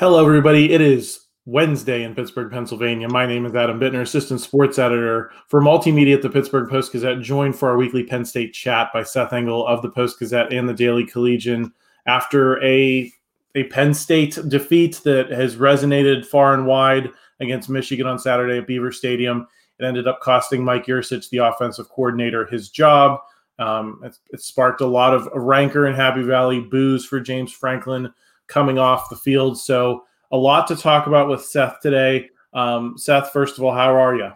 [0.00, 0.72] Hello, everybody.
[0.72, 3.08] It is Wednesday in Pittsburgh, Pennsylvania.
[3.08, 7.20] My name is Adam Bittner, assistant sports editor for multimedia at the Pittsburgh Post Gazette,
[7.20, 10.68] joined for our weekly Penn State chat by Seth Engle of the Post Gazette and
[10.68, 11.72] the Daily Collegian
[12.06, 13.10] after a
[13.56, 18.68] a Penn State defeat that has resonated far and wide against Michigan on Saturday at
[18.68, 19.48] Beaver Stadium.
[19.80, 23.18] It ended up costing Mike Yurcich, the offensive coordinator, his job.
[23.58, 28.14] Um, it, it sparked a lot of rancor in Happy Valley, boos for James Franklin
[28.48, 29.58] coming off the field.
[29.58, 32.28] So, a lot to talk about with Seth today.
[32.52, 34.30] Um, Seth, first of all, how are you?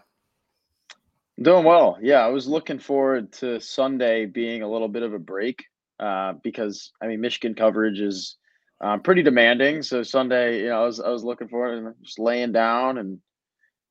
[1.41, 1.99] Doing well.
[2.01, 5.65] Yeah, I was looking forward to Sunday being a little bit of a break
[5.99, 8.37] uh, because I mean Michigan coverage is
[8.81, 9.83] um, pretty demanding.
[9.83, 13.19] So Sunday, you know, I was I was looking forward and just laying down and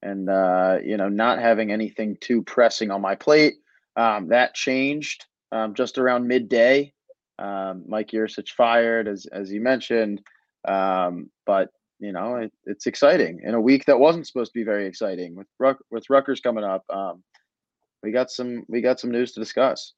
[0.01, 3.55] and uh, you know not having anything too pressing on my plate.
[3.95, 6.93] Um, that changed um, just around midday.
[7.41, 10.21] Um, Mike Yurcich fired, as as you mentioned,
[10.67, 14.63] um, but you know it, it's exciting in a week that wasn't supposed to be
[14.63, 16.83] very exciting with Ruck, with Rutgers coming up.
[16.89, 17.23] Um,
[18.03, 19.93] we got some we got some news to discuss.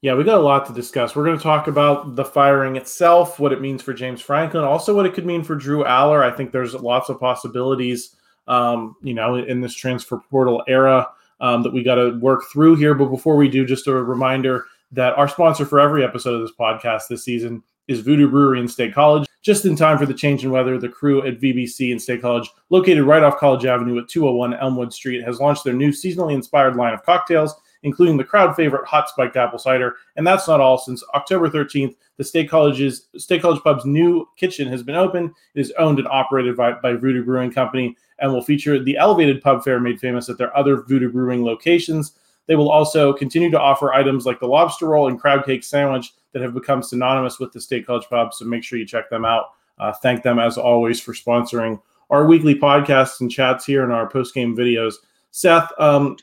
[0.00, 1.16] Yeah, we got a lot to discuss.
[1.16, 4.94] We're going to talk about the firing itself, what it means for James Franklin, also
[4.94, 6.22] what it could mean for Drew Allar.
[6.22, 8.14] I think there's lots of possibilities,
[8.46, 11.08] um, you know, in this transfer portal era
[11.40, 12.94] um, that we got to work through here.
[12.94, 16.56] But before we do, just a reminder that our sponsor for every episode of this
[16.58, 19.26] podcast this season is Voodoo Brewery in State College.
[19.42, 22.50] Just in time for the change in weather, the crew at VBC in State College,
[22.70, 26.76] located right off College Avenue at 201 Elmwood Street, has launched their new seasonally inspired
[26.76, 29.96] line of cocktails including the crowd favorite hot spiked apple cider.
[30.16, 30.78] And that's not all.
[30.78, 35.34] Since October 13th, the State College's State College Pub's new kitchen has been open.
[35.54, 39.42] It is owned and operated by, by Voodoo Brewing Company and will feature the elevated
[39.42, 42.14] pub fare made famous at their other Voodoo Brewing locations.
[42.48, 46.12] They will also continue to offer items like the lobster roll and crab cake sandwich
[46.32, 48.34] that have become synonymous with the State College Pub.
[48.34, 49.50] So make sure you check them out.
[49.78, 54.08] Uh, thank them as always for sponsoring our weekly podcasts and chats here and our
[54.08, 54.94] post game videos.
[55.30, 56.16] Seth, um,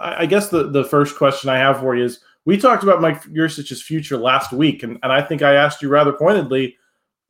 [0.00, 3.22] I guess the, the first question I have for you is we talked about Mike
[3.24, 6.76] Yurcich's future last week, and, and I think I asked you rather pointedly,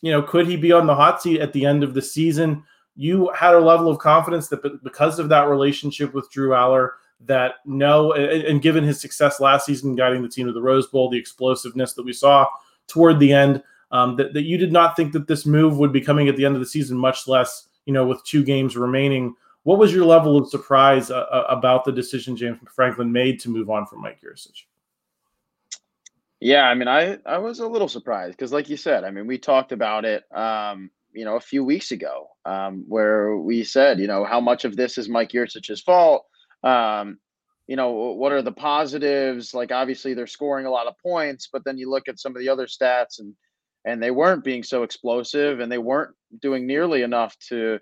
[0.00, 2.62] you know, could he be on the hot seat at the end of the season?
[2.94, 6.90] You had a level of confidence that because of that relationship with Drew Allar,
[7.26, 10.86] that no, and, and given his success last season guiding the team to the Rose
[10.86, 12.46] Bowl, the explosiveness that we saw
[12.86, 16.00] toward the end, um, that, that you did not think that this move would be
[16.00, 19.34] coming at the end of the season, much less, you know, with two games remaining
[19.68, 23.68] what was your level of surprise uh, about the decision James Franklin made to move
[23.68, 24.64] on from Mike Yurcich?
[26.40, 29.26] Yeah, I mean, I I was a little surprised because, like you said, I mean,
[29.26, 33.98] we talked about it, um, you know, a few weeks ago, um, where we said,
[33.98, 36.24] you know, how much of this is Mike Yurcich's fault.
[36.62, 37.18] Um,
[37.66, 39.52] you know, what are the positives?
[39.52, 42.40] Like, obviously, they're scoring a lot of points, but then you look at some of
[42.40, 43.34] the other stats, and
[43.84, 47.78] and they weren't being so explosive, and they weren't doing nearly enough to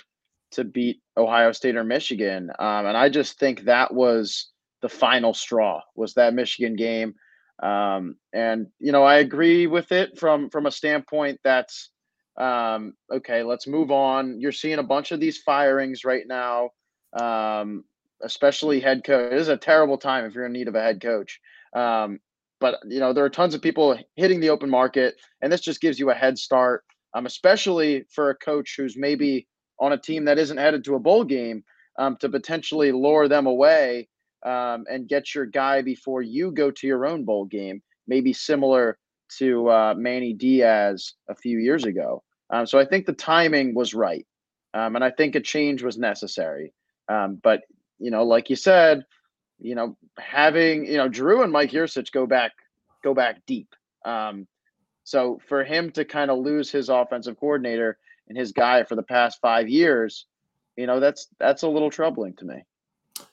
[0.52, 2.50] to beat Ohio State or Michigan.
[2.58, 4.50] Um, and I just think that was
[4.82, 7.14] the final straw was that Michigan game.
[7.62, 11.90] Um, and you know, I agree with it from from a standpoint that's
[12.36, 13.42] um, okay.
[13.42, 14.40] Let's move on.
[14.40, 16.70] You're seeing a bunch of these firings right now,
[17.18, 17.84] um,
[18.22, 19.32] especially head coach.
[19.32, 21.40] is a terrible time if you're in need of a head coach.
[21.74, 22.20] Um,
[22.60, 25.80] but you know, there are tons of people hitting the open market, and this just
[25.80, 26.84] gives you a head start,
[27.14, 29.46] um, especially for a coach who's maybe
[29.78, 31.62] on a team that isn't headed to a bowl game
[31.98, 34.08] um, to potentially lure them away
[34.44, 38.98] um, and get your guy before you go to your own bowl game, maybe similar
[39.38, 42.22] to uh, Manny Diaz a few years ago.
[42.50, 44.26] Um, so I think the timing was right.
[44.72, 46.72] Um, and I think a change was necessary.
[47.08, 47.62] Um, but,
[47.98, 49.04] you know, like you said,
[49.58, 52.52] you know, having, you know, Drew and Mike Yurcich go back,
[53.02, 53.74] go back deep.
[54.04, 54.46] Um,
[55.04, 57.98] so for him to kind of lose his offensive coordinator,
[58.28, 60.26] and his guy for the past five years,
[60.76, 62.64] you know, that's that's a little troubling to me.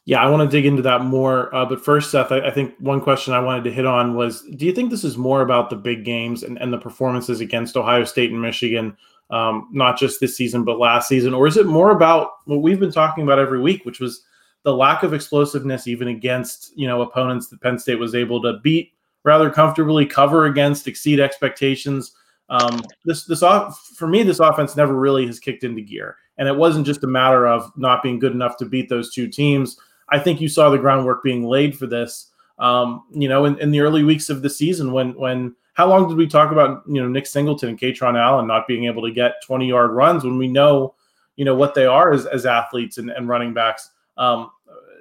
[0.06, 1.54] Yeah, I want to dig into that more.
[1.54, 4.44] Uh, but first, Seth, I, I, think one question I wanted to hit on was
[4.56, 7.76] Do you think this is more about the big games and, and the performances against
[7.76, 8.96] Ohio State and Michigan,
[9.30, 11.34] um, not just this season, but last season?
[11.34, 14.24] Or is it more about what we've been talking about every week, which was
[14.64, 18.60] the lack of explosiveness, even against you know opponents that Penn State was able to
[18.64, 18.94] beat
[19.24, 22.14] rather comfortably, cover against, exceed expectations?
[22.50, 26.48] Um, this this off for me, this offense never really has kicked into gear, and
[26.48, 29.78] it wasn't just a matter of not being good enough to beat those two teams.
[30.10, 32.32] I think you saw the groundwork being laid for this.
[32.60, 36.08] Um, you know, in, in the early weeks of the season, when when how long
[36.08, 39.12] did we talk about you know Nick Singleton and Kaytron Allen not being able to
[39.12, 40.96] get 20 yard runs when we know
[41.36, 43.90] you know what they are as, as athletes and, and running backs?
[44.18, 44.52] Um,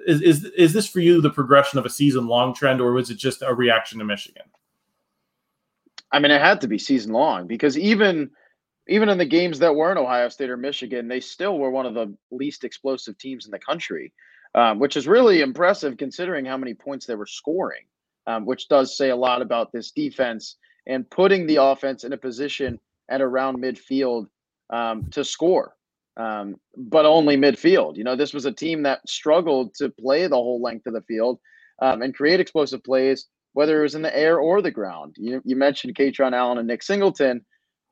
[0.07, 3.09] is, is is this for you the progression of a season long trend, or was
[3.09, 4.43] it just a reaction to Michigan?
[6.11, 8.29] I mean, it had to be season long because even
[8.87, 11.93] even in the games that weren't Ohio State or Michigan, they still were one of
[11.93, 14.13] the least explosive teams in the country,
[14.55, 17.83] um, which is really impressive considering how many points they were scoring,
[18.27, 22.17] um, which does say a lot about this defense and putting the offense in a
[22.17, 22.79] position
[23.09, 24.27] at around midfield
[24.69, 25.75] um, to score,
[26.17, 27.97] um, but only midfield.
[27.97, 31.01] You know, this was a team that struggled to play the whole length of the
[31.01, 31.39] field
[31.81, 35.15] um, and create explosive plays whether it was in the air or the ground.
[35.17, 37.45] You, you mentioned Kaytron Allen and Nick Singleton.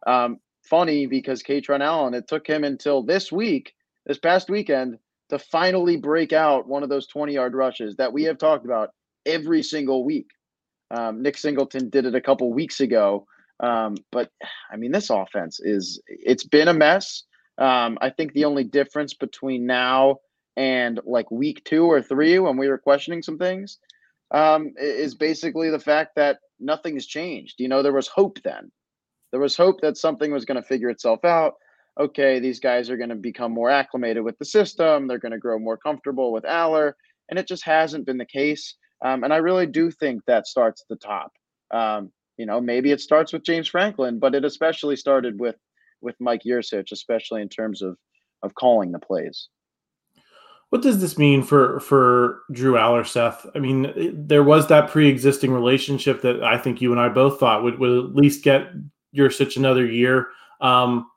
[0.05, 3.73] Um, funny because Kaytron Allen, it took him until this week,
[4.05, 4.97] this past weekend,
[5.29, 8.89] to finally break out one of those 20 yard rushes that we have talked about
[9.25, 10.27] every single week.
[10.89, 13.25] Um, Nick Singleton did it a couple weeks ago.
[13.61, 14.29] Um, but
[14.71, 17.23] I mean, this offense is, it's been a mess.
[17.61, 20.17] Um, I think the only difference between now
[20.57, 23.77] and like week two or three when we were questioning some things
[24.31, 27.55] um, is basically the fact that nothing has changed.
[27.59, 28.71] You know, there was hope then.
[29.29, 31.53] There was hope that something was going to figure itself out.
[31.99, 35.07] Okay, these guys are going to become more acclimated with the system.
[35.07, 36.93] They're going to grow more comfortable with Allar.
[37.29, 38.75] And it just hasn't been the case.
[39.05, 41.31] Um, and I really do think that starts at the top.
[41.71, 45.55] Um, you know, maybe it starts with James Franklin, but it especially started with
[46.01, 47.97] with Mike Yurcich, especially in terms of
[48.43, 49.49] of calling the plays.
[50.69, 53.45] What does this mean for for Drew Allar, Seth?
[53.55, 57.63] I mean, there was that pre-existing relationship that I think you and I both thought
[57.63, 58.69] would, would at least get
[59.15, 60.29] Yurcich another year.
[60.61, 61.07] Um,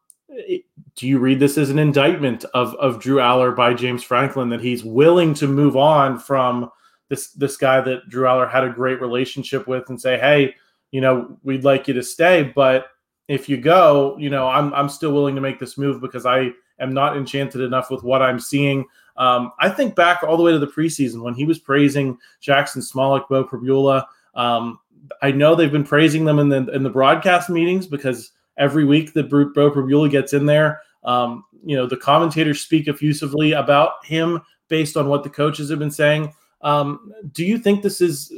[0.97, 4.61] do you read this as an indictment of of Drew Allar by James Franklin that
[4.61, 6.71] he's willing to move on from
[7.09, 10.57] this this guy that Drew Allar had a great relationship with and say, hey,
[10.91, 12.87] you know, we'd like you to stay, but
[13.29, 16.51] if you go, you know, I'm I'm still willing to make this move because I
[16.79, 18.85] am not enchanted enough with what I'm seeing.
[19.17, 22.79] Um, I think back all the way to the preseason when he was praising Jaxon
[22.79, 24.05] Smolik, Beau Pribula.
[24.35, 24.81] Um,
[25.23, 29.13] I know they've been praising them in the in the broadcast meetings because every week
[29.15, 34.41] that Beau Pribula gets in there, um, you know, the commentators speak effusively about him
[34.69, 36.33] based on what the coaches have been saying.
[36.63, 38.33] Um, do you think this is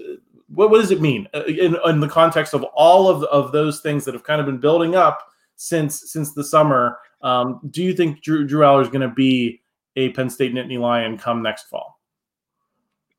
[0.56, 3.80] what, what does it mean uh, in, in the context of all of, of those
[3.80, 5.22] things that have kind of been building up
[5.56, 6.98] since since the summer?
[7.22, 9.62] Um, do you think Drew, Drew Allar is going to be
[9.96, 12.00] a Penn State Nittany Lion come next fall?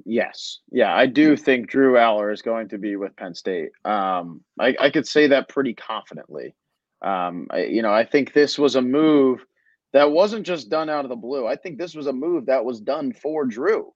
[0.06, 0.60] Yes.
[0.72, 3.72] Yeah, I do think Drew Allar is going to be with Penn State.
[3.84, 6.56] Um, I, I could say that pretty confidently.
[7.02, 9.46] Um, I, you know, I think this was a move
[9.94, 11.46] that wasn't just done out of the blue.
[11.46, 13.94] I think this was a move that was done for Drew.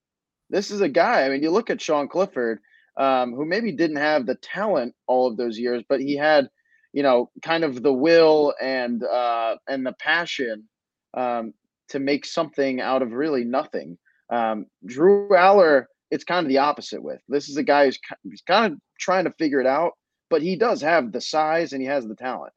[0.49, 1.23] This is a guy.
[1.23, 2.59] I mean, you look at Sean Clifford,
[2.97, 6.49] um, who maybe didn't have the talent all of those years, but he had,
[6.93, 10.67] you know, kind of the will and uh, and the passion
[11.13, 11.53] um,
[11.89, 13.97] to make something out of really nothing.
[14.29, 17.21] Um, Drew Allar, it's kind of the opposite with.
[17.27, 19.93] This is a guy who's, who's kind of trying to figure it out,
[20.29, 22.53] but he does have the size and he has the talent.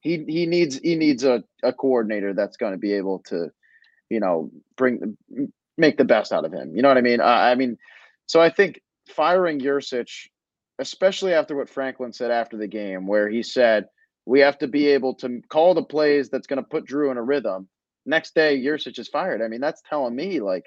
[0.00, 3.50] He he needs he needs a, a coordinator that's going to be able to,
[4.08, 5.16] you know, bring
[5.76, 6.76] make the best out of him.
[6.76, 7.20] You know what I mean?
[7.20, 7.76] Uh, I mean,
[8.26, 10.28] so I think firing Yurcich,
[10.78, 13.88] especially after what Franklin said after the game, where he said
[14.24, 17.16] we have to be able to call the plays that's going to put Drew in
[17.16, 17.68] a rhythm
[18.06, 19.42] next day Yurcich is fired.
[19.42, 20.64] I mean, that's telling me like,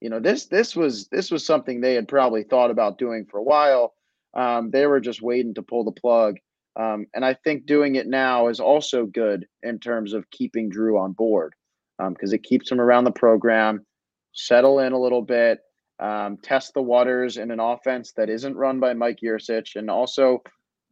[0.00, 3.38] you know, this this was this was something they had probably thought about doing for
[3.38, 3.94] a while.
[4.34, 6.36] Um, they were just waiting to pull the plug.
[6.76, 10.98] Um, and I think doing it now is also good in terms of keeping Drew
[10.98, 11.54] on board
[11.98, 13.84] because um, it keeps him around the program,
[14.32, 15.60] settle in a little bit,
[16.00, 20.42] um, test the waters in an offense that isn't run by Mike Yurcich, and also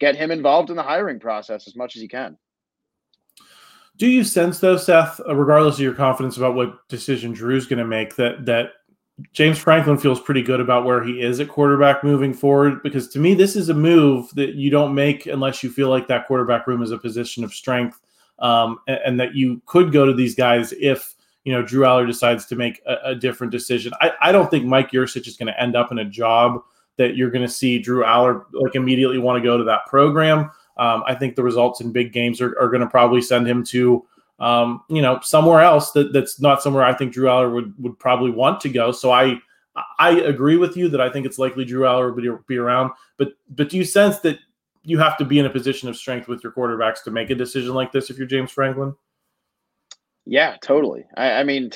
[0.00, 2.36] get him involved in the hiring process as much as he can.
[3.96, 7.80] Do you sense though, Seth, uh, regardless of your confidence about what decision Drew's going
[7.80, 8.70] to make, that that
[9.32, 12.80] James Franklin feels pretty good about where he is at quarterback moving forward?
[12.84, 16.06] Because to me, this is a move that you don't make unless you feel like
[16.06, 18.00] that quarterback room is a position of strength.
[18.38, 21.14] um, and, and, that you could go to these guys if
[21.48, 23.94] you know Drew Allar decides to make a, a different decision.
[24.02, 26.60] I, I don't think Mike Yurcich is going to end up in a job
[26.98, 30.50] that you're going to see Drew Allar like immediately want to go to that program.
[30.76, 33.64] Um, I think the results in big games are, are going to probably send him
[33.64, 34.04] to
[34.40, 37.98] um, you know somewhere else that, that's not somewhere I think Drew Allar would would
[37.98, 38.92] probably want to go.
[38.92, 39.38] So I
[39.98, 42.90] I agree with you that I think it's likely Drew Allar would be around.
[43.16, 44.38] But but do you sense that
[44.82, 47.34] you have to be in a position of strength with your quarterbacks to make a
[47.34, 48.94] decision like this if you're James Franklin?
[50.28, 51.06] Yeah, totally.
[51.16, 51.70] I, I mean,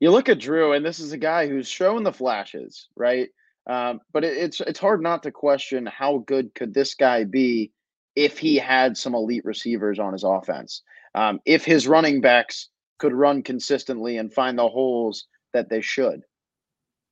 [0.00, 3.28] you look at Drew, and this is a guy who's shown the flashes, right?
[3.66, 7.70] Um, but it, it's it's hard not to question how good could this guy be
[8.16, 10.82] if he had some elite receivers on his offense.
[11.14, 16.22] Um, if his running backs could run consistently and find the holes that they should.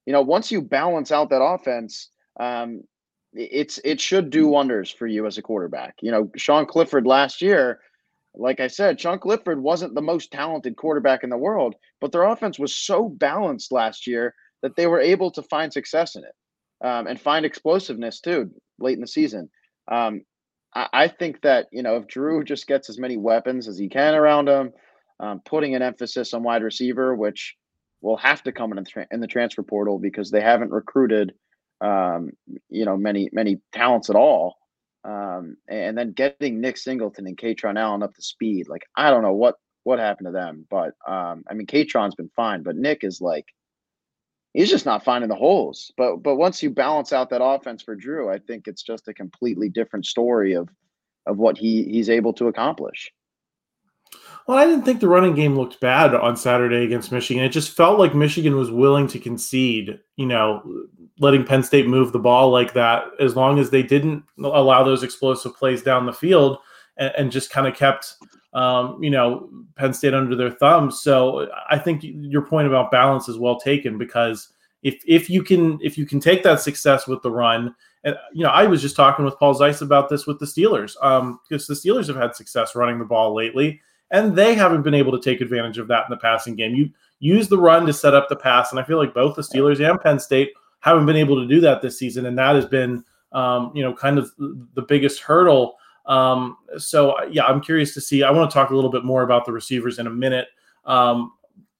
[0.07, 2.09] You know, once you balance out that offense,
[2.41, 2.83] um,
[3.35, 5.97] it's it should do wonders for you as a quarterback.
[6.01, 7.81] You know, Sean Clifford last year,
[8.37, 12.25] like I said, Sean Clifford wasn't the most talented quarterback in the world, but their
[12.25, 16.87] offense was so balanced last year that they were able to find success in it
[16.87, 19.49] um, and find explosiveness too late in the season.
[19.91, 20.23] Um,
[20.75, 23.89] I, I, think that you know if Drew just gets as many weapons as he
[23.89, 24.73] can around him,
[25.21, 27.55] um, putting an emphasis on wide receiver, which
[28.01, 31.33] will have to come in the, tra- in the transfer portal because they haven't recruited
[31.81, 32.31] um,
[32.69, 34.57] you know, many many talents at all.
[35.07, 39.23] Um, and then getting Nick Singleton and Kaytron Allen up to speed, like I don't
[39.23, 43.05] know what what happened to them, but um, I mean Kaytron's been fine, but Nick
[43.05, 43.47] is like
[44.53, 45.93] he's just not finding the holes.
[45.97, 49.15] But but once you balance out that offense for Drew, I think it's just a
[49.15, 50.69] completely different story of
[51.27, 53.13] of what he he's able to accomplish.
[54.47, 57.43] Well, I didn't think the running game looked bad on Saturday against Michigan.
[57.43, 60.63] It just felt like Michigan was willing to concede, you know,
[61.19, 65.03] letting Penn State move the ball like that as long as they didn't allow those
[65.03, 66.59] explosive plays down the field
[66.97, 68.17] and, and just kind of kept,
[68.53, 71.01] um, you know, Penn State under their thumbs.
[71.01, 74.49] So I think your point about balance is well taken because
[74.83, 78.45] if if you can if you can take that success with the run and you
[78.45, 81.67] know I was just talking with Paul Zeise about this with the Steelers um, because
[81.67, 83.81] the Steelers have had success running the ball lately
[84.11, 86.75] and they haven't been able to take advantage of that in the passing game.
[86.75, 89.43] You use the run to set up the pass, and I feel like both the
[89.43, 90.53] Steelers and Penn State
[90.91, 93.93] haven't been able to do that this season, and that has been um, you know
[93.93, 95.77] kind of the biggest hurdle.
[96.07, 98.23] Um, so yeah, I'm curious to see.
[98.23, 100.49] I want to talk a little bit more about the receivers in a minute.
[100.85, 101.33] Um,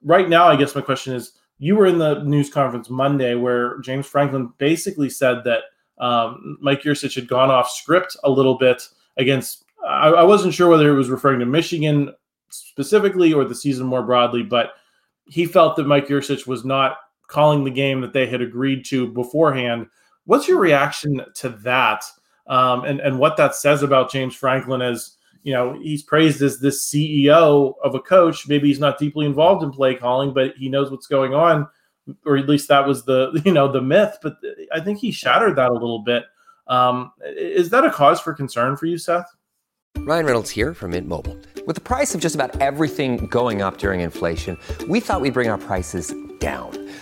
[0.03, 3.79] right now, I guess my question is: You were in the news conference Monday where
[3.81, 5.63] James Franklin basically said that
[5.99, 8.83] um, Mike Yurcich had gone off script a little bit
[9.17, 12.13] against I, I wasn't sure whether it was referring to Michigan
[12.51, 14.75] specifically or the season more broadly, but
[15.27, 16.99] he felt that Mike Yurcich was not
[17.29, 19.87] calling the game that they had agreed to beforehand.
[20.25, 22.05] What's your reaction to that,
[22.47, 26.59] um, and and what that says about James Franklin as you know he's praised as
[26.59, 28.49] this CEO of a coach.
[28.49, 31.69] Maybe he's not deeply involved in play calling, but he knows what's going on,
[32.25, 34.19] or at least that was the you know the myth.
[34.23, 34.37] But
[34.73, 36.25] I think he shattered that a little bit.
[36.67, 39.27] Um, is that a cause for concern for you, Seth?
[39.99, 41.37] Ryan Reynolds here from Mint Mobile.
[41.67, 45.49] With the price of just about everything going up during inflation, we thought we'd bring
[45.49, 46.71] our prices down.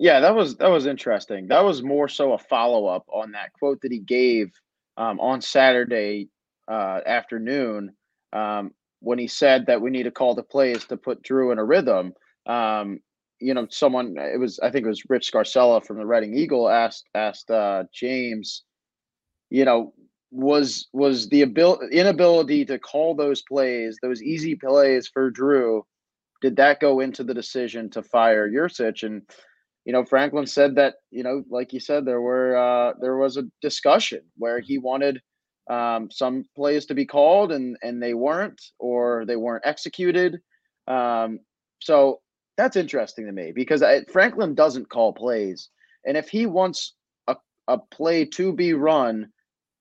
[0.00, 1.48] Yeah, that was that was interesting.
[1.48, 4.50] That was more so a follow up on that quote that he gave
[4.96, 6.30] um, on Saturday
[6.66, 7.94] uh, afternoon
[8.32, 11.58] um, when he said that we need to call the plays to put Drew in
[11.58, 12.14] a rhythm.
[12.46, 13.00] Um,
[13.40, 16.70] you know, someone it was I think it was Rich Scarcella from the Reading Eagle
[16.70, 18.64] asked asked uh, James,
[19.50, 19.92] you know,
[20.30, 25.84] was was the abil- inability to call those plays, those easy plays for Drew,
[26.40, 29.02] did that go into the decision to fire Yurcich?
[29.02, 29.22] And
[29.90, 33.36] you know, Franklin said that, you know, like you said, there were uh, there was
[33.36, 35.20] a discussion where he wanted
[35.68, 40.38] um, some plays to be called and and they weren't, or they weren't executed.
[40.86, 41.40] Um,
[41.80, 42.20] so
[42.56, 45.70] that's interesting to me because I, Franklin doesn't call plays,
[46.06, 46.94] and if he wants
[47.26, 47.34] a
[47.66, 49.26] a play to be run,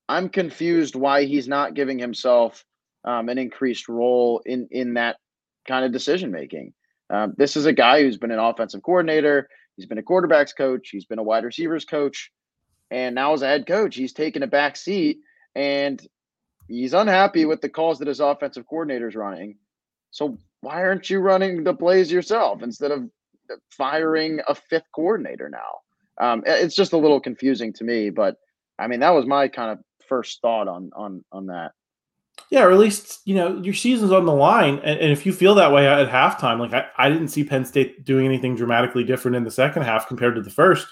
[0.08, 2.66] I'm confused why he's not giving himself
[3.04, 5.18] um, an increased role in in that
[5.68, 6.74] kind of decision making.
[7.12, 9.48] Um, this is a guy who's been an offensive coordinator.
[9.80, 10.90] He's been a quarterbacks coach.
[10.90, 12.34] He's been a wide receivers coach,
[12.92, 15.20] and now as a head coach, he's taken a back seat
[15.56, 16.06] and
[16.68, 19.58] he's unhappy with the calls that his offensive coordinator is running.
[20.12, 23.10] So why aren't you running the plays yourself instead of
[23.72, 25.80] firing a fifth coordinator now?
[26.20, 28.36] Um, it's just a little confusing to me, but
[28.78, 31.72] I mean that was my kind of first thought on on on that.
[32.50, 35.32] Yeah, or at least you know your season's on the line, and, and if you
[35.32, 39.04] feel that way at halftime, like I, I didn't see Penn State doing anything dramatically
[39.04, 40.88] different in the second half compared to the first.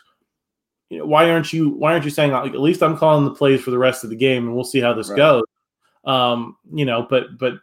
[0.90, 3.34] You know, why aren't you Why aren't you saying like at least I'm calling the
[3.34, 5.18] plays for the rest of the game, and we'll see how this right.
[5.18, 5.44] goes.
[6.06, 7.54] Um, you know, but but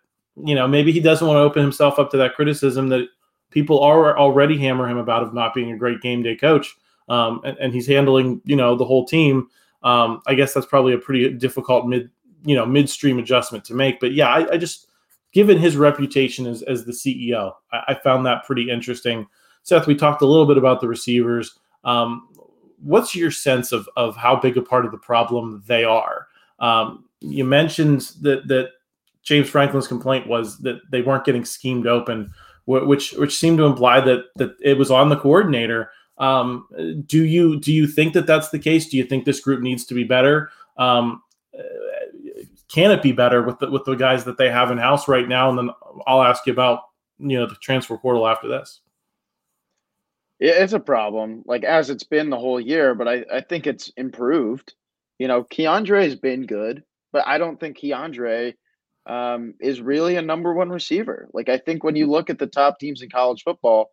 [0.45, 3.07] you know maybe he doesn't want to open himself up to that criticism that
[3.51, 6.75] people are already hammer him about of not being a great game day coach.
[7.09, 9.47] Um, and, and he's handling you know the whole team.
[9.85, 12.11] Um, I guess that's probably a pretty difficult mid
[12.45, 14.01] you know midstream adjustment to make.
[14.01, 14.89] But yeah, I, I just
[15.33, 19.27] given his reputation as as the CEO, I, I, found that pretty interesting.
[19.63, 21.59] Seth, we talked a little bit about the receivers.
[21.85, 22.29] Um,
[22.81, 26.29] what's your sense of of how big a part of the problem they are?
[26.61, 28.71] Um, you mentioned that that
[29.23, 32.33] James Franklin's complaint was that they weren't getting schemed open,
[32.67, 35.91] which which seemed to imply that that it was on the coordinator.
[36.19, 36.69] Um,
[37.07, 38.89] do you do you think that that's the case?
[38.89, 40.51] Do you think this group needs to be better?
[40.77, 41.23] Um,
[42.73, 45.29] can it be better with the, with the guys that they have in house right
[45.29, 45.51] now?
[45.51, 45.71] And then
[46.07, 46.81] I'll ask you about
[47.19, 48.81] you know the transfer portal after this.
[50.41, 53.91] It's a problem, like as it's been the whole year, but I, I think it's
[53.97, 54.75] improved.
[55.19, 58.55] You know, Keandre has been good, but I don't think Keandre
[59.07, 61.29] um, is really a number one receiver.
[61.33, 63.91] Like I think when you look at the top teams in college football,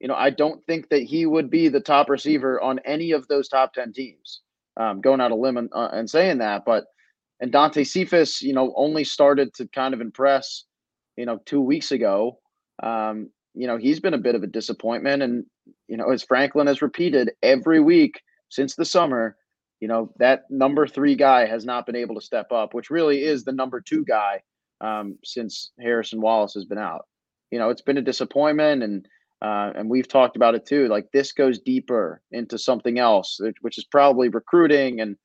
[0.00, 3.26] you know, I don't think that he would be the top receiver on any of
[3.28, 4.42] those top ten teams.
[4.76, 6.84] Um, going out a limb and, uh, and saying that, but
[7.40, 10.64] and Dante Cephas, you know, only started to kind of impress,
[11.16, 12.38] you know, two weeks ago.
[12.82, 15.22] Um, you know, he's been a bit of a disappointment.
[15.22, 15.44] And,
[15.88, 19.36] you know, as Franklin has repeated every week since the summer,
[19.80, 23.24] you know, that number three guy has not been able to step up, which really
[23.24, 24.42] is the number two guy
[24.82, 27.06] um, since Harrison Wallace has been out.
[27.50, 29.06] You know, it's been a disappointment and
[29.42, 30.86] uh, and we've talked about it too.
[30.88, 35.16] Like this goes deeper into something else, which is probably recruiting and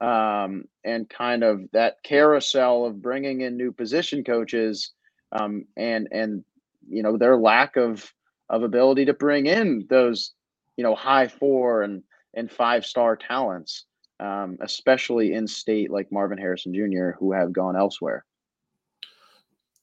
[0.00, 4.92] um, and kind of that carousel of bringing in new position coaches
[5.32, 6.44] um, and and
[6.88, 8.12] you know their lack of
[8.50, 10.32] of ability to bring in those
[10.76, 12.02] you know high four and
[12.34, 13.86] and five star talents,
[14.20, 18.25] um, especially in state like Marvin Harrison Jr., who have gone elsewhere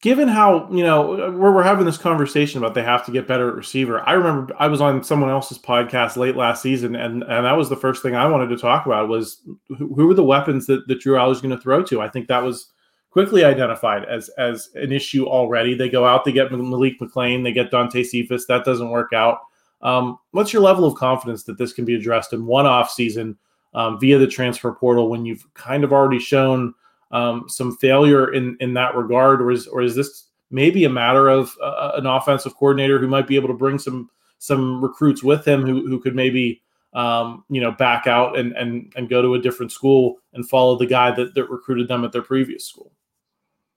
[0.04, 3.48] given how you know we're, we're having this conversation about they have to get better
[3.48, 7.46] at receiver i remember i was on someone else's podcast late last season and and
[7.46, 10.24] that was the first thing i wanted to talk about was who, who were the
[10.24, 12.02] weapons that, that drew was going to throw to?
[12.02, 12.72] I think that was
[13.10, 15.76] quickly identified as as an issue already.
[15.76, 19.40] They go out they get malik mcclain they get dante cephas that doesn't work out.
[19.82, 23.38] Um, what's your level of confidence that this can be addressed in one off season
[23.74, 26.74] um, via the transfer portal when you've kind of already shown
[27.14, 31.30] um, some failure in in that regard, or is or is this maybe a matter
[31.30, 35.48] of uh, an offensive coordinator who might be able to bring some some recruits with
[35.48, 36.62] him who who could maybe
[36.94, 40.78] um, you know back out and and and go to a different school and follow
[40.78, 42.92] the guy that that recruited them at their previous school.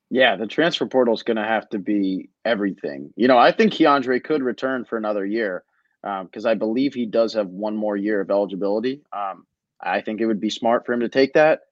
[0.09, 3.12] Yeah, the transfer portal is going to have to be everything.
[3.16, 5.64] You know, I think Keandre could return for another year
[6.03, 9.03] because um, I believe he does have one more year of eligibility.
[9.12, 9.46] Um,
[9.81, 11.62] I think it would be smart for him to take that.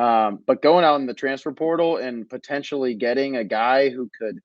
[0.00, 4.38] Um, but going out in the transfer portal and potentially getting a guy who could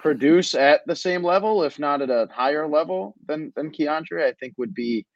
[0.00, 4.32] produce at the same level, if not at a higher level than than Keandre, I
[4.32, 5.06] think would be,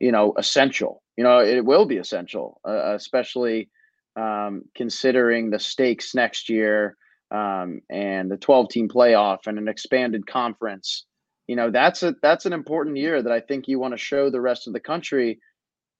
[0.00, 1.02] you know, essential.
[1.18, 3.68] You know, it will be essential, uh, especially
[4.16, 6.96] um, considering the stakes next year
[7.30, 11.04] um, and the 12 team playoff and an expanded conference.
[11.48, 14.30] You know, that's a that's an important year that I think you want to show
[14.30, 15.38] the rest of the country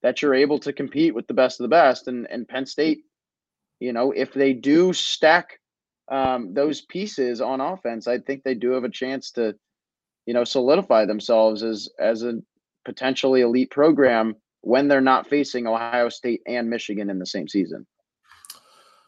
[0.03, 2.07] that you're able to compete with the best of the best.
[2.07, 2.99] And and Penn State,
[3.79, 5.59] you know, if they do stack
[6.09, 9.55] um, those pieces on offense, I think they do have a chance to,
[10.25, 12.35] you know, solidify themselves as as a
[12.85, 17.85] potentially elite program when they're not facing Ohio State and Michigan in the same season.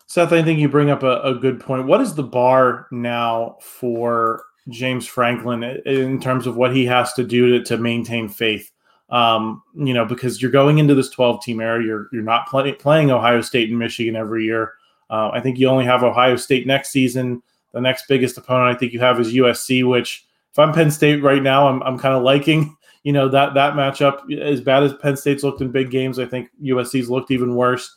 [0.07, 1.85] Seth, I think you bring up a, a good point.
[1.85, 7.23] What is the bar now for James Franklin in terms of what he has to
[7.23, 8.71] do to, to maintain faith?
[9.09, 11.83] Um, you know, because you're going into this 12 team era.
[11.83, 14.73] You're you're not play, playing Ohio State and Michigan every year.
[15.09, 17.41] Uh, I think you only have Ohio State next season.
[17.73, 21.23] The next biggest opponent I think you have is USC, which if I'm Penn State
[21.23, 24.93] right now, I'm I'm kind of liking you know that that matchup as bad as
[24.93, 26.19] Penn State's looked in big games.
[26.19, 27.95] I think USC's looked even worse.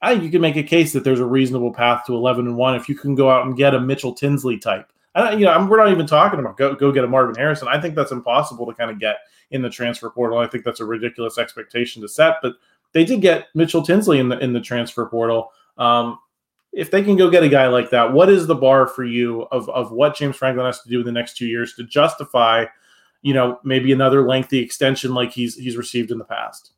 [0.00, 2.56] I think you can make a case that there's a reasonable path to 11 and
[2.56, 4.92] one if you can go out and get a Mitchell Tinsley type.
[5.14, 7.68] I, you know, I'm, we're not even talking about go go get a Marvin Harrison.
[7.68, 9.16] I think that's impossible to kind of get
[9.50, 10.38] in the transfer portal.
[10.38, 12.36] I think that's a ridiculous expectation to set.
[12.42, 12.54] But
[12.92, 15.50] they did get Mitchell Tinsley in the in the transfer portal.
[15.78, 16.18] Um,
[16.72, 19.42] if they can go get a guy like that, what is the bar for you
[19.52, 22.64] of of what James Franklin has to do in the next two years to justify,
[23.22, 26.72] you know, maybe another lengthy extension like he's he's received in the past?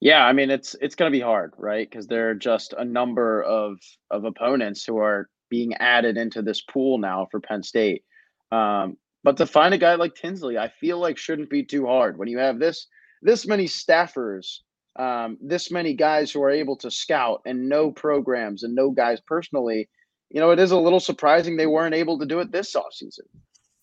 [0.00, 1.88] Yeah, I mean it's it's going to be hard, right?
[1.88, 3.78] Because there are just a number of
[4.10, 8.04] of opponents who are being added into this pool now for Penn State.
[8.50, 12.16] Um, but to find a guy like Tinsley, I feel like shouldn't be too hard
[12.16, 12.86] when you have this
[13.20, 14.60] this many staffers,
[14.96, 19.20] um, this many guys who are able to scout and know programs and know guys
[19.20, 19.90] personally.
[20.30, 23.28] You know, it is a little surprising they weren't able to do it this offseason.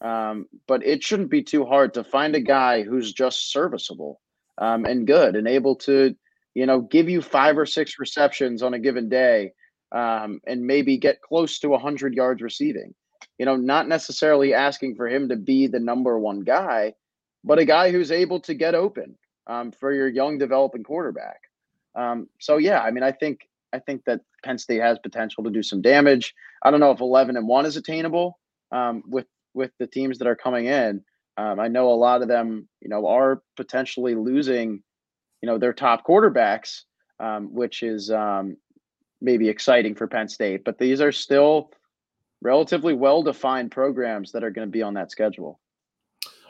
[0.02, 4.22] Um, but it shouldn't be too hard to find a guy who's just serviceable
[4.58, 6.16] um, and good and able to,
[6.56, 9.54] you know, give you five or six receptions on a given day
[9.92, 12.94] um, and maybe get close to 100 yards receiving.
[13.38, 16.94] You know, not necessarily asking for him to be the number one guy,
[17.44, 21.40] but a guy who's able to get open um, for your young developing quarterback.
[21.96, 25.50] Um, so yeah, I mean, I think I think that Penn State has potential to
[25.50, 26.34] do some damage.
[26.64, 28.40] I don't know if 11 and one is attainable
[28.72, 31.04] um, with with the teams that are coming in.
[31.38, 34.84] Um, I know a lot of them, you know, are potentially losing,
[35.42, 36.82] you know, their top quarterbacks,
[37.20, 38.58] um, which is um,
[39.22, 41.72] maybe exciting for Penn State, but these are still
[42.42, 45.60] relatively well defined programs that are going to be on that schedule.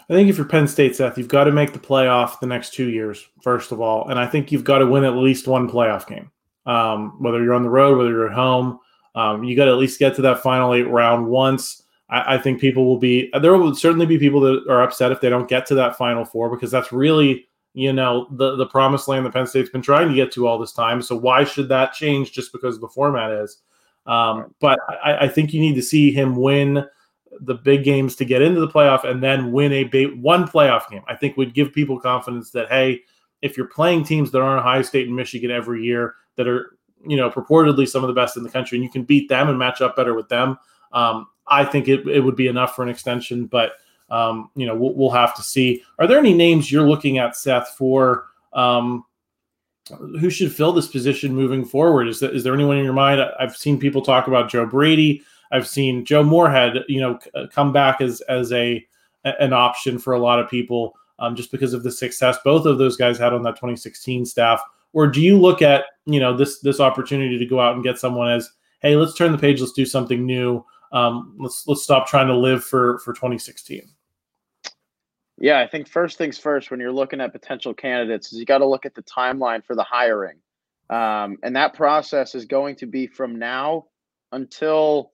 [0.10, 2.74] I think if you're Penn State, Seth, you've got to make the playoff the next
[2.74, 4.10] two years, first of all.
[4.10, 6.32] And I think you've got to win at least one playoff game,
[6.66, 8.80] um, whether you're on the road, whether you're at home.
[9.14, 11.84] Um, you got to at least get to that final eight round once.
[12.10, 15.22] I, I, think people will be, there will certainly be people that are upset if
[15.22, 19.08] they don't get to that final four because that's really you know the the promised
[19.08, 21.02] land that Penn State's been trying to get to all this time.
[21.02, 23.58] So why should that change just because the format is?
[24.06, 26.84] Um, but I, I, think you need to see him win
[27.42, 30.90] the big games to get into the playoff, and then win a ba- one playoff
[30.90, 31.04] game.
[31.08, 33.02] I think would give people confidence that hey,
[33.42, 37.18] if you're playing teams that aren't Ohio State and Michigan every year that are you
[37.18, 39.60] know purportedly some of the best in the country, and you can beat them and
[39.60, 40.58] match up better with them.
[40.92, 43.74] Um, I think it, it would be enough for an extension, but
[44.12, 45.84] um, you know, we'll, we'll, have to see.
[46.00, 49.06] Are there any names you're looking at, Seth, for um,
[50.20, 52.08] who should fill this position moving forward?
[52.08, 53.22] Is, that, is there anyone in your mind?
[53.40, 55.24] I've seen people talk about Joe Brady.
[55.52, 57.20] I've seen Joe Moorhead, you know,
[57.52, 58.86] come back as as a
[59.26, 62.78] an option for a lot of people um, just because of the success both of
[62.78, 64.62] those guys had on that 2016 staff.
[64.94, 68.00] Or do you look at you know this this opportunity to go out and get
[68.00, 68.50] someone as
[68.82, 70.64] hey, let's turn the page, let's do something new.
[70.92, 73.90] Um, let's let's stop trying to live for for 2016.
[75.40, 78.58] Yeah, I think first things first when you're looking at potential candidates is you got
[78.58, 80.38] to look at the timeline for the hiring.
[80.90, 83.86] Um, and that process is going to be from now
[84.32, 85.12] until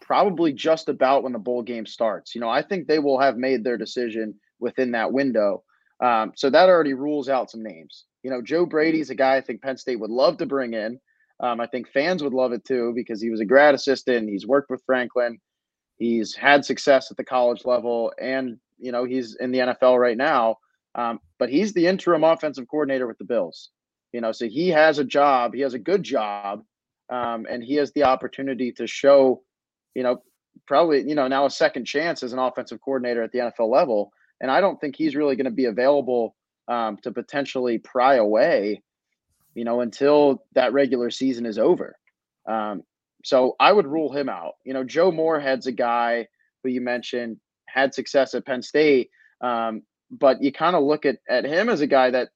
[0.00, 2.34] probably just about when the bowl game starts.
[2.34, 5.62] You know, I think they will have made their decision within that window.
[6.02, 8.06] Um, so that already rules out some names.
[8.22, 10.98] You know, Joe Brady's a guy I think Penn State would love to bring in.
[11.40, 14.28] Um, I think fans would love it too because he was a grad assistant.
[14.28, 15.38] He's worked with Franklin.
[15.96, 20.16] He's had success at the college level, and you know, he's in the NFL right
[20.16, 20.56] now,
[20.94, 23.70] um, but he's the interim offensive coordinator with the Bills.
[24.12, 25.54] You know, so he has a job.
[25.54, 26.62] He has a good job,
[27.10, 29.42] um, and he has the opportunity to show,
[29.94, 30.22] you know,
[30.66, 34.12] probably you know now a second chance as an offensive coordinator at the NFL level.
[34.40, 36.34] And I don't think he's really going to be available
[36.66, 38.82] um, to potentially pry away,
[39.54, 41.96] you know, until that regular season is over.
[42.48, 42.82] Um,
[43.24, 44.54] so I would rule him out.
[44.64, 46.26] You know, Joe Moorhead's a guy
[46.62, 47.38] who you mentioned
[47.72, 49.10] had success at Penn State.
[49.40, 52.30] Um, but you kind of look at, at him as a guy that,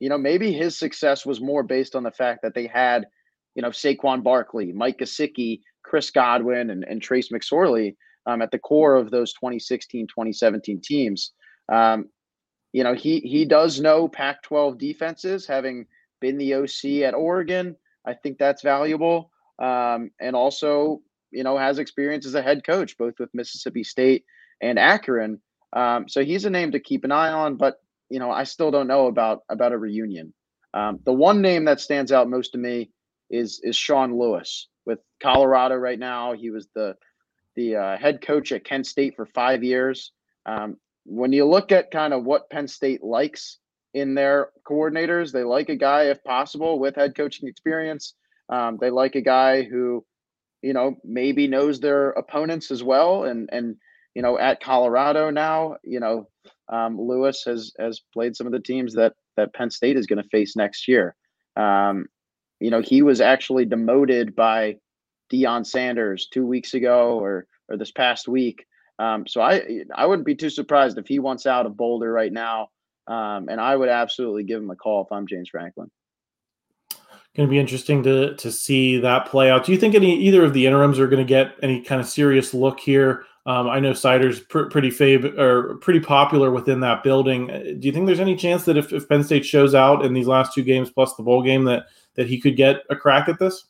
[0.00, 3.06] you know, maybe his success was more based on the fact that they had,
[3.54, 8.58] you know, Saquon Barkley, Mike Gesicki, Chris Godwin, and, and Trace McSorley um, at the
[8.58, 11.32] core of those 2016, 2017 teams.
[11.70, 12.08] Um,
[12.72, 15.86] you know, he he does know Pac-12 defenses, having
[16.20, 17.76] been the OC at Oregon.
[18.06, 19.30] I think that's valuable.
[19.58, 24.24] Um, and also, you know, has experience as a head coach, both with Mississippi State
[24.62, 25.40] and Akron.
[25.74, 27.76] Um, so he's a name to keep an eye on, but
[28.08, 30.32] you know, I still don't know about about a reunion.
[30.74, 32.90] Um, the one name that stands out most to me
[33.30, 36.32] is is Sean Lewis with Colorado right now.
[36.32, 36.96] He was the
[37.56, 40.12] the uh, head coach at Kent State for five years.
[40.46, 43.58] Um, when you look at kind of what Penn State likes
[43.94, 48.14] in their coordinators, they like a guy, if possible, with head coaching experience.
[48.48, 50.04] Um, they like a guy who,
[50.62, 53.76] you know, maybe knows their opponents as well and and
[54.14, 56.28] you know, at Colorado now, you know,
[56.68, 60.22] um, Lewis has has played some of the teams that that Penn State is going
[60.22, 61.14] to face next year.
[61.56, 62.06] Um,
[62.60, 64.76] you know, he was actually demoted by
[65.32, 68.66] Deion Sanders two weeks ago or or this past week.
[68.98, 72.32] Um, so I I wouldn't be too surprised if he wants out of Boulder right
[72.32, 72.68] now.
[73.08, 75.90] Um, and I would absolutely give him a call if I'm James Franklin.
[77.34, 79.64] Going to be interesting to to see that play out.
[79.64, 82.06] Do you think any either of the interims are going to get any kind of
[82.06, 83.24] serious look here?
[83.44, 87.50] Um, I know Seider's pr- pretty fav- or pretty popular within that building.
[87.50, 90.14] Uh, do you think there's any chance that if, if Penn State shows out in
[90.14, 93.28] these last two games plus the bowl game that that he could get a crack
[93.28, 93.64] at this?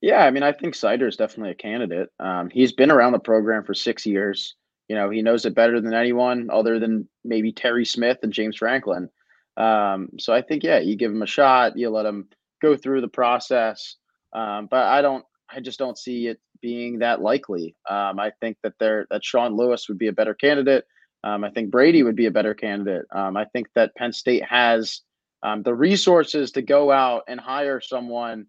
[0.00, 2.10] Yeah, I mean, I think Seider is definitely a candidate.
[2.20, 4.56] Um, he's been around the program for six years.
[4.88, 8.56] You know, he knows it better than anyone, other than maybe Terry Smith and James
[8.56, 9.08] Franklin.
[9.56, 12.28] Um, so I think, yeah, you give him a shot, you let him
[12.60, 13.96] go through the process.
[14.32, 17.76] Um, but I don't, I just don't see it being that likely.
[17.88, 20.84] Um, I think that there that Sean Lewis would be a better candidate.
[21.24, 23.06] Um, I think Brady would be a better candidate.
[23.12, 25.00] Um, I think that Penn State has
[25.42, 28.46] um, the resources to go out and hire someone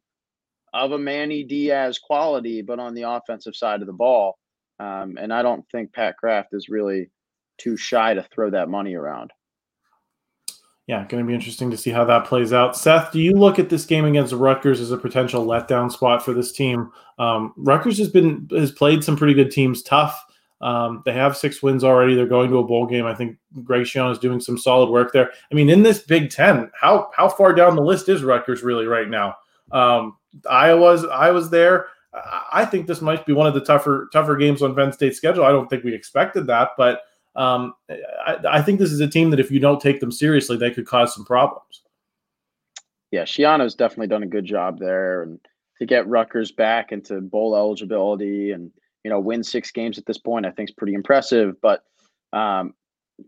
[0.74, 4.38] of a Manny Diaz quality, but on the offensive side of the ball.
[4.80, 7.10] Um, and I don't think Pat Kraft is really
[7.58, 9.32] too shy to throw that money around.
[10.88, 12.78] Yeah, going to be interesting to see how that plays out.
[12.78, 16.34] Seth, do you look at this game against Rutgers as a potential letdown spot for
[16.34, 16.92] this team?
[17.20, 20.24] Um, Rutgers has been has played some pretty good teams tough.
[20.62, 22.16] Um, they have six wins already.
[22.16, 23.06] They're going to a bowl game.
[23.06, 25.30] I think Greg Schiano is doing some solid work there.
[25.52, 28.86] I mean, in this Big Ten, how how far down the list is Rutgers really
[28.86, 29.36] right now?
[29.74, 30.16] Um,
[30.50, 31.88] Iowa's I was there.
[32.52, 35.44] I think this might be one of the tougher tougher games on Penn State's schedule.
[35.44, 37.02] I don't think we expected that, but
[37.38, 40.58] um, I, I, think this is a team that if you don't take them seriously,
[40.58, 41.84] they could cause some problems.
[43.12, 45.40] Yeah, Schiano's definitely done a good job there, and
[45.78, 48.72] to get Rutgers back into bowl eligibility and
[49.04, 51.62] you know win six games at this point, I think is pretty impressive.
[51.62, 51.84] But
[52.34, 52.74] um,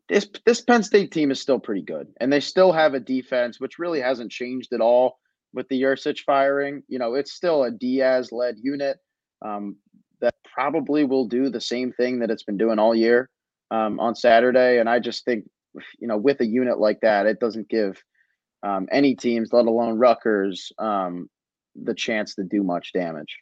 [0.10, 3.60] this this Penn State team is still pretty good, and they still have a defense
[3.60, 5.19] which really hasn't changed at all
[5.54, 6.82] with the Yurcich firing.
[6.88, 8.98] You know, it's still a Diaz led unit
[9.43, 9.76] um,
[10.19, 13.30] that probably will do the same thing that it's been doing all year
[13.71, 14.79] um, on Saturday.
[14.79, 15.49] And I just think,
[15.99, 18.01] you know, with a unit like that, it doesn't give
[18.63, 21.29] um, any teams, let alone Rutgers, um,
[21.75, 23.38] the chance to do much damage.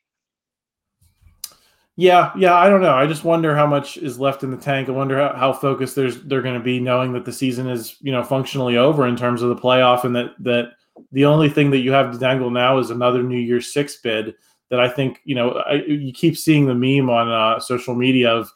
[1.99, 2.93] Yeah, yeah, I don't know.
[2.93, 4.87] I just wonder how much is left in the tank.
[4.87, 7.97] I wonder how, how focused there's they're going to be, knowing that the season is
[8.01, 10.73] you know functionally over in terms of the playoff, and that that
[11.11, 14.35] the only thing that you have to dangle now is another New Year's Six bid.
[14.69, 18.29] That I think you know I, you keep seeing the meme on uh, social media
[18.29, 18.53] of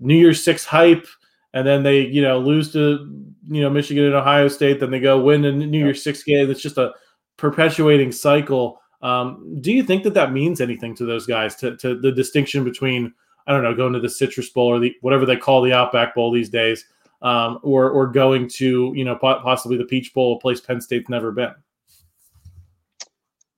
[0.00, 1.06] New Year's Six hype,
[1.54, 5.00] and then they you know lose to you know Michigan and Ohio State, then they
[5.00, 6.50] go win a New Year's Six game.
[6.50, 6.92] It's just a
[7.36, 8.80] perpetuating cycle.
[9.00, 11.54] Um, do you think that that means anything to those guys?
[11.56, 13.12] To, to the distinction between
[13.46, 16.14] I don't know going to the Citrus Bowl or the whatever they call the Outback
[16.14, 16.84] Bowl these days,
[17.22, 21.08] um, or or going to you know possibly the Peach Bowl, a place Penn State's
[21.08, 21.54] never been.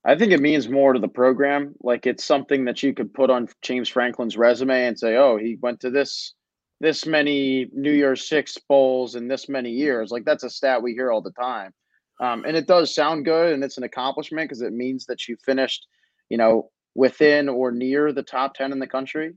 [0.05, 1.75] I think it means more to the program.
[1.83, 5.57] Like it's something that you could put on James Franklin's resume and say, "Oh, he
[5.61, 6.35] went to this
[6.81, 10.93] this many New Year's Six bowls in this many years." Like that's a stat we
[10.93, 11.73] hear all the time,
[12.21, 15.37] um, and it does sound good, and it's an accomplishment because it means that you
[15.45, 15.87] finished,
[16.31, 19.35] you know, within or near the top ten in the country.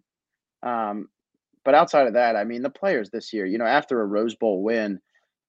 [0.64, 1.10] Um,
[1.66, 4.36] but outside of that, I mean, the players this year, you know, after a Rose
[4.36, 5.00] Bowl win,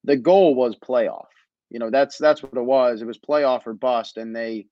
[0.05, 1.27] the goal was playoff.
[1.70, 3.00] You know, that's that's what it was.
[3.00, 4.66] It was playoff or bust, and they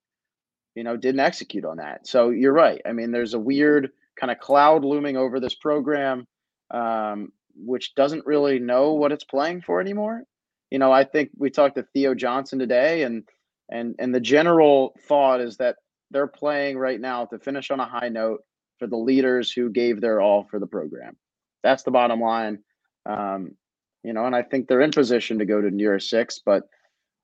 [0.75, 2.07] you know, didn't execute on that.
[2.07, 2.81] So you're right.
[2.85, 6.27] I mean, there's a weird kind of cloud looming over this program,
[6.71, 10.23] um, which doesn't really know what it's playing for anymore.
[10.71, 13.23] You know, I think we talked to Theo Johnson today, and
[13.69, 15.77] and and the general thought is that
[16.09, 18.43] they're playing right now to finish on a high note
[18.79, 21.15] for the leaders who gave their all for the program.
[21.63, 22.59] That's the bottom line.
[23.05, 23.55] Um,
[24.03, 26.63] you know, and I think they're in position to go to near Six, but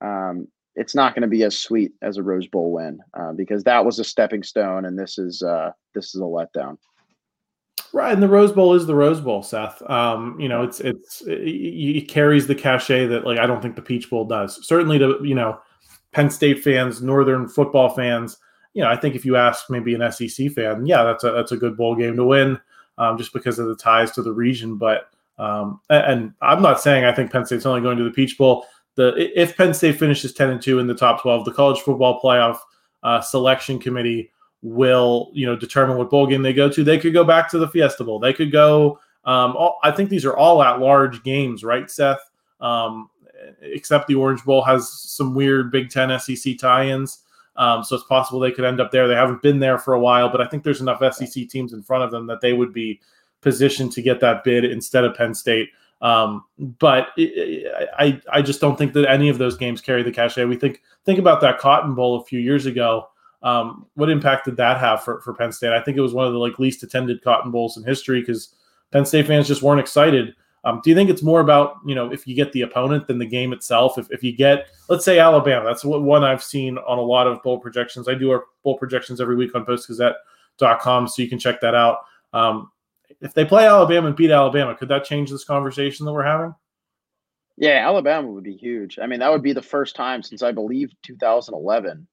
[0.02, 3.64] um, it's not going to be as sweet as a Rose Bowl win uh, because
[3.64, 6.78] that was a stepping stone, and this is uh, this is a letdown.
[7.92, 9.82] Right, and the Rose Bowl is the Rose Bowl, Seth.
[9.90, 13.82] Um, you know, it's it's it, carries the cachet that like I don't think the
[13.82, 14.66] Peach Bowl does.
[14.68, 15.60] Certainly, to you know,
[16.12, 18.38] Penn State fans, Northern football fans,
[18.74, 21.52] you know, I think if you ask maybe an SEC fan, yeah, that's a that's
[21.52, 22.60] a good bowl game to win,
[22.98, 24.78] um, just because of the ties to the region.
[24.78, 28.38] But um, and I'm not saying I think Penn State's only going to the Peach
[28.38, 31.80] Bowl the if Penn State finishes ten and two in the top twelve, the college
[31.82, 32.60] football playoff
[33.04, 36.84] uh, selection committee will you know determine what bowl game they go to.
[36.84, 38.20] They could go back to the Fiesta Bowl.
[38.20, 39.00] They could go.
[39.26, 42.20] Um, all, I think these are all at large games, right, Seth?
[42.60, 43.10] Um,
[43.62, 47.20] except the Orange Bowl has some weird Big Ten SEC tie-ins.
[47.56, 49.08] Um, so it's possible they could end up there.
[49.08, 51.84] They haven't been there for a while, but I think there's enough SEC teams in
[51.84, 53.02] front of them that they would be
[53.42, 55.70] positioned to get that bid instead of Penn State.
[56.02, 60.12] Um, but it, I I just don't think that any of those games carry the
[60.12, 60.46] cachet.
[60.46, 63.08] We think think about that Cotton Bowl a few years ago.
[63.42, 65.72] Um, what impact did that have for, for Penn State?
[65.72, 68.56] I think it was one of the like least attended Cotton Bowls in history because
[68.92, 70.36] Penn State fans just weren't excited.
[70.66, 73.18] Um, do you think it's more about you know if you get the opponent than
[73.18, 73.98] the game itself?
[73.98, 77.28] If, if you get let's say Alabama, that's what one I've seen on a lot
[77.28, 78.08] of bowl projections.
[78.08, 82.00] I do our bowl projections every week on postgazette.com, so you can check that out.
[82.34, 82.72] Um,
[83.22, 86.54] if they play Alabama and beat Alabama, could that change this conversation that we're having?
[87.58, 89.00] Yeah, Alabama would be huge.
[89.00, 92.08] I mean, that would be the first time since I believe 2011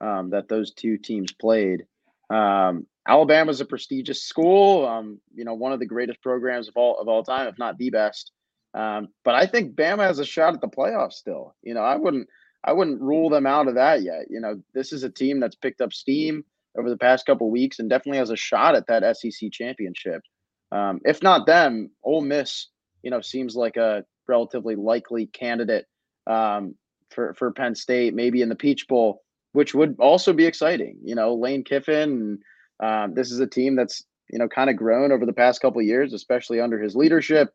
[0.00, 1.86] um, that those two teams played.
[2.30, 6.98] Um, Alabama's a prestigious school, um, you know, one of the greatest programs of all
[6.98, 8.32] of all time, if not the best.
[8.74, 11.54] Um, but I think Bama has a shot at the playoffs still.
[11.62, 12.28] You know, I wouldn't
[12.64, 14.26] I wouldn't rule them out of that yet.
[14.28, 16.44] You know, this is a team that's picked up steam
[16.76, 20.22] over the past couple weeks and definitely has a shot at that SEC championship.
[20.70, 22.68] Um, if not them, Ole Miss,
[23.02, 25.86] you know, seems like a relatively likely candidate
[26.26, 26.74] um,
[27.10, 30.98] for for Penn State, maybe in the Peach Bowl, which would also be exciting.
[31.02, 32.38] You know, Lane Kiffin.
[32.80, 35.80] Um, this is a team that's you know kind of grown over the past couple
[35.82, 37.48] years, especially under his leadership.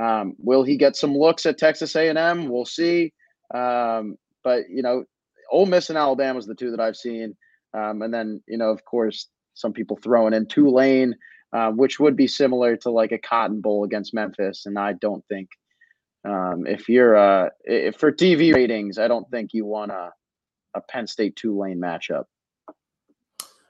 [0.00, 2.48] Um, will he get some looks at Texas A&M?
[2.48, 3.12] We'll see.
[3.52, 5.04] Um, but you know,
[5.50, 7.36] Ole Miss and Alabama is the two that I've seen,
[7.74, 11.16] um, and then you know, of course, some people throwing in Tulane
[11.52, 14.66] uh, which would be similar to like a Cotton Bowl against Memphis.
[14.66, 15.50] And I don't think
[16.24, 20.12] um, if you're uh, if for TV ratings, I don't think you want a
[20.74, 22.24] a Penn State Tulane matchup.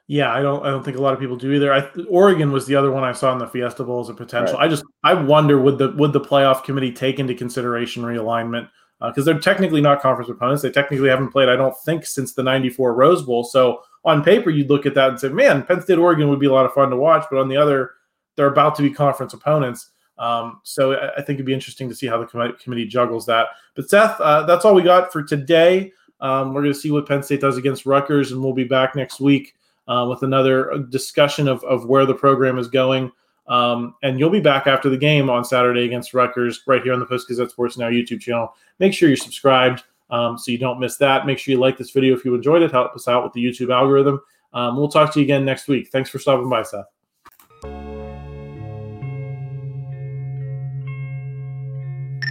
[0.09, 0.65] Yeah, I don't.
[0.65, 1.73] I don't think a lot of people do either.
[1.73, 4.57] I, Oregon was the other one I saw in the Fiesta Bowl as a potential.
[4.57, 4.67] Right.
[4.67, 8.69] I just I wonder would the would the playoff committee take into consideration realignment
[9.01, 10.63] because uh, they're technically not conference opponents.
[10.63, 13.43] They technically haven't played, I don't think, since the '94 Rose Bowl.
[13.43, 16.47] So on paper, you'd look at that and say, man, Penn State Oregon would be
[16.47, 17.25] a lot of fun to watch.
[17.31, 17.93] But on the other,
[18.37, 19.91] they're about to be conference opponents.
[20.19, 23.49] Um, so I, think it'd be interesting to see how the com- committee juggles that.
[23.75, 25.93] But Seth, uh, that's all we got for today.
[26.21, 28.95] Um, we're going to see what Penn State does against Rutgers, and we'll be back
[28.95, 29.55] next week
[29.89, 33.11] uh, with another uh, discussion of, of where the program is going.
[33.49, 37.01] Um, and you'll be back after the game on Saturday against Rutgers right here on
[37.01, 38.55] the Post Gazette Sports Now YouTube channel.
[38.79, 41.27] Make sure you're subscribed um, so you don't miss that.
[41.27, 42.71] Make sure you like this video if you enjoyed it.
[42.71, 44.21] Help us out with the YouTube algorithm.
[44.53, 45.89] Um, we'll talk to you again next week.
[45.89, 46.85] Thanks for stopping by, Seth.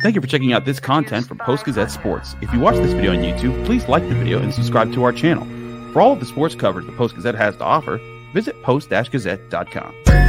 [0.02, 2.36] Thank you for checking out this content from Post Gazette Sports.
[2.42, 5.12] If you watch this video on YouTube, please like the video and subscribe to our
[5.12, 5.46] channel.
[5.94, 8.00] For all of the sports coverage the Post Gazette has to offer,
[8.34, 10.21] visit post-gazette.com.